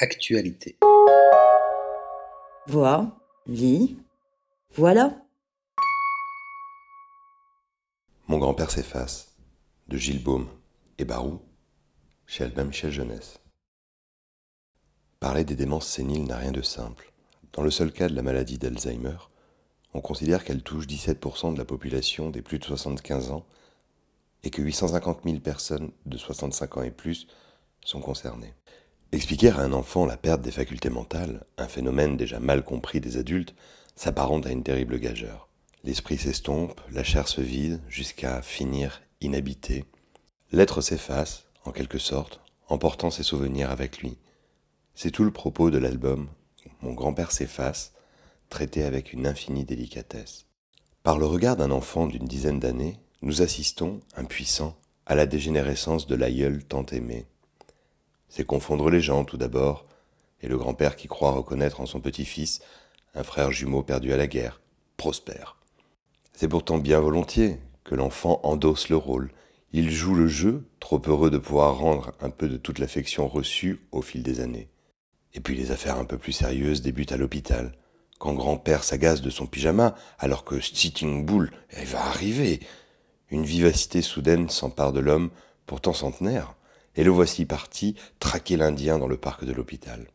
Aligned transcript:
Actualité. 0.00 0.76
Vois, 2.66 3.16
lis, 3.46 3.96
voilà. 4.74 5.14
Mon 8.26 8.38
grand-père 8.38 8.72
s'efface, 8.72 9.36
de 9.86 9.96
Gilles 9.96 10.22
Baume 10.22 10.48
et 10.98 11.04
Barou, 11.04 11.40
chez 12.26 12.42
Albin 12.42 12.64
Michel 12.64 12.90
Jeunesse. 12.90 13.38
Parler 15.20 15.44
des 15.44 15.54
démences 15.54 15.86
séniles 15.86 16.24
n'a 16.24 16.38
rien 16.38 16.50
de 16.50 16.62
simple. 16.62 17.12
Dans 17.52 17.62
le 17.62 17.70
seul 17.70 17.92
cas 17.92 18.08
de 18.08 18.16
la 18.16 18.22
maladie 18.22 18.58
d'Alzheimer, 18.58 19.18
on 19.92 20.00
considère 20.00 20.42
qu'elle 20.42 20.64
touche 20.64 20.88
17% 20.88 21.52
de 21.52 21.58
la 21.58 21.64
population 21.64 22.30
des 22.30 22.42
plus 22.42 22.58
de 22.58 22.64
75 22.64 23.30
ans 23.30 23.46
et 24.42 24.50
que 24.50 24.60
850 24.60 25.20
000 25.22 25.38
personnes 25.38 25.92
de 26.04 26.18
65 26.18 26.78
ans 26.78 26.82
et 26.82 26.90
plus 26.90 27.28
sont 27.84 28.00
concernées. 28.00 28.54
Expliquer 29.14 29.50
à 29.50 29.60
un 29.60 29.72
enfant 29.72 30.06
la 30.06 30.16
perte 30.16 30.42
des 30.42 30.50
facultés 30.50 30.90
mentales, 30.90 31.44
un 31.56 31.68
phénomène 31.68 32.16
déjà 32.16 32.40
mal 32.40 32.64
compris 32.64 33.00
des 33.00 33.16
adultes, 33.16 33.54
s'apparente 33.94 34.44
à 34.44 34.50
une 34.50 34.64
terrible 34.64 34.98
gageure. 34.98 35.48
L'esprit 35.84 36.18
s'estompe, 36.18 36.80
la 36.90 37.04
chair 37.04 37.28
se 37.28 37.40
vide, 37.40 37.80
jusqu'à 37.88 38.42
finir 38.42 39.02
inhabité. 39.20 39.84
L'être 40.50 40.80
s'efface, 40.80 41.44
en 41.64 41.70
quelque 41.70 42.00
sorte, 42.00 42.40
emportant 42.66 43.12
ses 43.12 43.22
souvenirs 43.22 43.70
avec 43.70 43.98
lui. 43.98 44.18
C'est 44.96 45.12
tout 45.12 45.22
le 45.22 45.30
propos 45.30 45.70
de 45.70 45.78
l'album 45.78 46.26
Mon 46.82 46.92
grand-père 46.92 47.30
s'efface, 47.30 47.92
traité 48.48 48.82
avec 48.82 49.12
une 49.12 49.28
infinie 49.28 49.64
délicatesse. 49.64 50.46
Par 51.04 51.18
le 51.18 51.26
regard 51.26 51.54
d'un 51.54 51.70
enfant 51.70 52.08
d'une 52.08 52.26
dizaine 52.26 52.58
d'années, 52.58 52.98
nous 53.22 53.42
assistons, 53.42 54.00
impuissants, 54.16 54.76
à 55.06 55.14
la 55.14 55.26
dégénérescence 55.26 56.08
de 56.08 56.16
l'aïeul 56.16 56.64
tant 56.64 56.86
aimé. 56.86 57.26
C'est 58.36 58.44
confondre 58.44 58.90
les 58.90 59.00
gens 59.00 59.24
tout 59.24 59.36
d'abord, 59.36 59.84
et 60.42 60.48
le 60.48 60.58
grand-père 60.58 60.96
qui 60.96 61.06
croit 61.06 61.30
reconnaître 61.30 61.80
en 61.80 61.86
son 61.86 62.00
petit-fils 62.00 62.62
un 63.14 63.22
frère 63.22 63.52
jumeau 63.52 63.84
perdu 63.84 64.12
à 64.12 64.16
la 64.16 64.26
guerre, 64.26 64.60
prospère. 64.96 65.56
C'est 66.32 66.48
pourtant 66.48 66.78
bien 66.78 66.98
volontiers 66.98 67.60
que 67.84 67.94
l'enfant 67.94 68.40
endosse 68.42 68.88
le 68.88 68.96
rôle. 68.96 69.30
Il 69.72 69.88
joue 69.88 70.16
le 70.16 70.26
jeu, 70.26 70.66
trop 70.80 71.00
heureux 71.06 71.30
de 71.30 71.38
pouvoir 71.38 71.78
rendre 71.78 72.10
un 72.20 72.30
peu 72.30 72.48
de 72.48 72.56
toute 72.56 72.80
l'affection 72.80 73.28
reçue 73.28 73.86
au 73.92 74.02
fil 74.02 74.24
des 74.24 74.40
années. 74.40 74.68
Et 75.34 75.38
puis 75.38 75.54
les 75.54 75.70
affaires 75.70 76.00
un 76.00 76.04
peu 76.04 76.18
plus 76.18 76.32
sérieuses 76.32 76.82
débutent 76.82 77.12
à 77.12 77.16
l'hôpital. 77.16 77.70
Quand 78.18 78.34
grand-père 78.34 78.82
s'agace 78.82 79.22
de 79.22 79.30
son 79.30 79.46
pyjama, 79.46 79.94
alors 80.18 80.42
que 80.42 80.58
Sitting 80.58 81.24
Bull 81.24 81.52
va 81.84 82.04
arriver, 82.04 82.58
une 83.30 83.44
vivacité 83.44 84.02
soudaine 84.02 84.48
s'empare 84.48 84.92
de 84.92 84.98
l'homme, 84.98 85.30
pourtant 85.66 85.92
centenaire, 85.92 86.56
et 86.96 87.04
le 87.04 87.10
voici 87.10 87.44
parti 87.44 87.96
traquer 88.20 88.56
l'Indien 88.56 88.98
dans 88.98 89.08
le 89.08 89.16
parc 89.16 89.44
de 89.44 89.52
l'hôpital. 89.52 90.06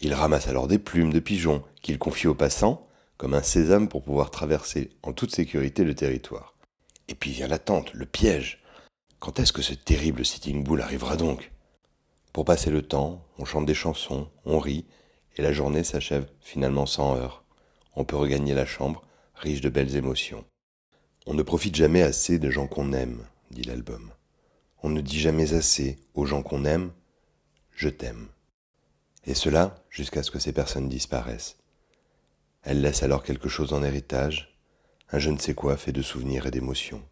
Il 0.00 0.14
ramasse 0.14 0.48
alors 0.48 0.66
des 0.66 0.78
plumes 0.78 1.12
de 1.12 1.20
pigeons 1.20 1.62
qu'il 1.80 1.98
confie 1.98 2.26
aux 2.26 2.34
passants, 2.34 2.88
comme 3.16 3.34
un 3.34 3.42
sésame 3.42 3.88
pour 3.88 4.02
pouvoir 4.02 4.30
traverser 4.30 4.90
en 5.02 5.12
toute 5.12 5.34
sécurité 5.34 5.84
le 5.84 5.94
territoire. 5.94 6.56
Et 7.08 7.14
puis 7.14 7.30
vient 7.30 7.46
l'attente, 7.46 7.92
le 7.94 8.06
piège. 8.06 8.62
Quand 9.20 9.38
est-ce 9.38 9.52
que 9.52 9.62
ce 9.62 9.74
terrible 9.74 10.24
Sitting 10.24 10.64
Bull 10.64 10.80
arrivera 10.80 11.16
donc? 11.16 11.52
Pour 12.32 12.44
passer 12.44 12.70
le 12.70 12.82
temps, 12.82 13.24
on 13.38 13.44
chante 13.44 13.66
des 13.66 13.74
chansons, 13.74 14.28
on 14.44 14.58
rit, 14.58 14.86
et 15.36 15.42
la 15.42 15.52
journée 15.52 15.84
s'achève 15.84 16.26
finalement 16.40 16.86
sans 16.86 17.16
heure. 17.16 17.44
On 17.94 18.04
peut 18.04 18.16
regagner 18.16 18.54
la 18.54 18.66
chambre, 18.66 19.02
riche 19.34 19.60
de 19.60 19.68
belles 19.68 19.96
émotions. 19.96 20.44
On 21.26 21.34
ne 21.34 21.42
profite 21.42 21.76
jamais 21.76 22.02
assez 22.02 22.38
des 22.38 22.50
gens 22.50 22.66
qu'on 22.66 22.92
aime, 22.92 23.24
dit 23.50 23.62
l'album. 23.62 24.10
On 24.82 24.88
ne 24.88 25.00
dit 25.00 25.20
jamais 25.20 25.54
assez 25.54 25.98
aux 26.14 26.26
gens 26.26 26.42
qu'on 26.42 26.64
aime, 26.64 26.90
je 27.70 27.88
t'aime. 27.88 28.28
Et 29.24 29.34
cela 29.34 29.84
jusqu'à 29.90 30.22
ce 30.22 30.32
que 30.32 30.40
ces 30.40 30.52
personnes 30.52 30.88
disparaissent. 30.88 31.56
Elle 32.62 32.80
laisse 32.80 33.02
alors 33.02 33.22
quelque 33.22 33.48
chose 33.48 33.72
en 33.72 33.84
héritage, 33.84 34.58
un 35.12 35.18
je 35.18 35.30
ne 35.30 35.38
sais 35.38 35.54
quoi 35.54 35.76
fait 35.76 35.92
de 35.92 36.02
souvenirs 36.02 36.46
et 36.46 36.50
d'émotions. 36.50 37.02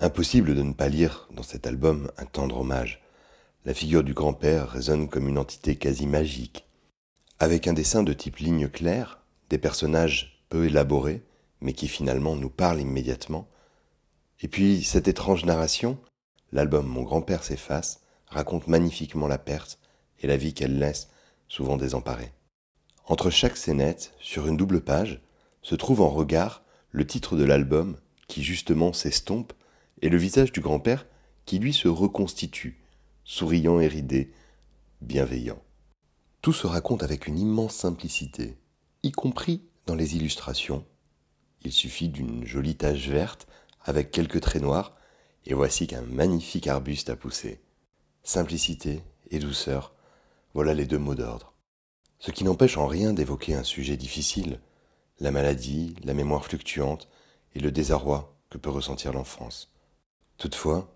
Impossible 0.00 0.54
de 0.54 0.62
ne 0.62 0.72
pas 0.72 0.88
lire 0.88 1.28
dans 1.30 1.42
cet 1.42 1.66
album 1.66 2.10
un 2.16 2.24
tendre 2.24 2.58
hommage. 2.58 3.02
La 3.64 3.74
figure 3.74 4.02
du 4.02 4.14
grand-père 4.14 4.70
résonne 4.70 5.08
comme 5.08 5.28
une 5.28 5.38
entité 5.38 5.76
quasi 5.76 6.06
magique. 6.06 6.66
Avec 7.38 7.68
un 7.68 7.72
dessin 7.72 8.02
de 8.02 8.12
type 8.12 8.36
ligne 8.36 8.68
claire, 8.68 9.20
des 9.48 9.58
personnages 9.58 10.44
peu 10.48 10.66
élaborés, 10.66 11.22
mais 11.60 11.72
qui 11.72 11.86
finalement 11.86 12.34
nous 12.34 12.50
parlent 12.50 12.80
immédiatement. 12.80 13.48
Et 14.40 14.48
puis 14.48 14.82
cette 14.82 15.08
étrange 15.08 15.44
narration, 15.44 15.98
l'album 16.52 16.86
Mon 16.86 17.02
grand-père 17.02 17.44
s'efface, 17.44 18.00
raconte 18.26 18.68
magnifiquement 18.68 19.28
la 19.28 19.38
perte 19.38 19.78
et 20.20 20.26
la 20.26 20.36
vie 20.36 20.54
qu'elle 20.54 20.78
laisse, 20.78 21.08
souvent 21.48 21.76
désemparée. 21.76 22.32
Entre 23.06 23.30
chaque 23.30 23.56
scénette, 23.56 24.14
sur 24.20 24.46
une 24.46 24.56
double 24.56 24.82
page, 24.82 25.20
se 25.62 25.74
trouve 25.74 26.00
en 26.00 26.08
regard 26.08 26.62
le 26.90 27.06
titre 27.06 27.36
de 27.36 27.44
l'album 27.44 27.96
qui 28.28 28.42
justement 28.42 28.92
s'estompe 28.92 29.52
et 30.02 30.08
le 30.08 30.16
visage 30.16 30.52
du 30.52 30.60
grand-père 30.60 31.06
qui 31.44 31.58
lui 31.58 31.72
se 31.72 31.88
reconstitue, 31.88 32.80
souriant 33.24 33.80
et 33.80 33.88
ridé, 33.88 34.32
bienveillant. 35.00 35.60
Tout 36.42 36.52
se 36.52 36.66
raconte 36.66 37.02
avec 37.02 37.26
une 37.26 37.38
immense 37.38 37.74
simplicité, 37.74 38.56
y 39.02 39.12
compris 39.12 39.62
dans 39.86 39.94
les 39.94 40.16
illustrations. 40.16 40.84
Il 41.62 41.72
suffit 41.72 42.08
d'une 42.08 42.46
jolie 42.46 42.76
tache 42.76 43.08
verte 43.08 43.46
avec 43.82 44.10
quelques 44.10 44.40
traits 44.40 44.62
noirs 44.62 44.96
et 45.46 45.54
voici 45.54 45.86
qu'un 45.86 46.02
magnifique 46.02 46.66
arbuste 46.66 47.10
a 47.10 47.16
poussé. 47.16 47.60
Simplicité 48.22 49.02
et 49.30 49.38
douceur, 49.38 49.94
voilà 50.54 50.74
les 50.74 50.86
deux 50.86 50.98
mots 50.98 51.14
d'ordre. 51.14 51.54
Ce 52.18 52.30
qui 52.30 52.44
n'empêche 52.44 52.76
en 52.76 52.86
rien 52.86 53.12
d'évoquer 53.12 53.54
un 53.54 53.64
sujet 53.64 53.96
difficile, 53.96 54.60
la 55.20 55.30
maladie, 55.30 55.94
la 56.04 56.14
mémoire 56.14 56.44
fluctuante 56.44 57.08
et 57.54 57.60
le 57.60 57.70
désarroi 57.70 58.36
que 58.50 58.58
peut 58.58 58.70
ressentir 58.70 59.12
l'enfance. 59.12 59.72
Toutefois, 60.36 60.94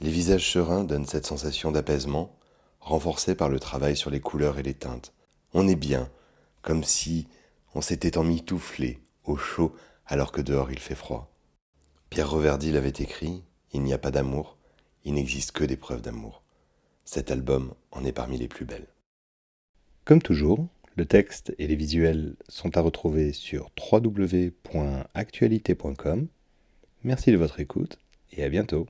les 0.00 0.10
visages 0.10 0.50
sereins 0.50 0.84
donnent 0.84 1.06
cette 1.06 1.26
sensation 1.26 1.72
d'apaisement, 1.72 2.36
renforcée 2.80 3.34
par 3.34 3.48
le 3.48 3.60
travail 3.60 3.96
sur 3.96 4.10
les 4.10 4.20
couleurs 4.20 4.58
et 4.58 4.62
les 4.62 4.74
teintes. 4.74 5.12
On 5.54 5.68
est 5.68 5.76
bien, 5.76 6.10
comme 6.62 6.84
si 6.84 7.28
on 7.74 7.80
s'était 7.80 8.18
emmitouflé 8.18 9.00
au 9.24 9.36
chaud 9.36 9.74
alors 10.06 10.32
que 10.32 10.40
dehors 10.40 10.70
il 10.70 10.78
fait 10.78 10.94
froid. 10.94 11.32
Pierre 12.10 12.30
Reverdy 12.30 12.72
l'avait 12.72 12.88
écrit, 12.88 13.44
Il 13.72 13.82
n'y 13.82 13.92
a 13.92 13.98
pas 13.98 14.10
d'amour, 14.10 14.56
il 15.04 15.14
n'existe 15.14 15.52
que 15.52 15.64
des 15.64 15.76
preuves 15.76 16.02
d'amour. 16.02 16.42
Cet 17.04 17.30
album 17.30 17.74
en 17.90 18.04
est 18.04 18.12
parmi 18.12 18.38
les 18.38 18.48
plus 18.48 18.64
belles. 18.64 18.88
Comme 20.04 20.22
toujours, 20.22 20.66
le 20.94 21.06
texte 21.06 21.54
et 21.58 21.66
les 21.66 21.76
visuels 21.76 22.36
sont 22.48 22.76
à 22.76 22.80
retrouver 22.80 23.32
sur 23.32 23.70
www.actualité.com. 23.92 26.28
Merci 27.02 27.32
de 27.32 27.36
votre 27.36 27.58
écoute 27.60 27.98
et 28.32 28.44
à 28.44 28.48
bientôt. 28.48 28.86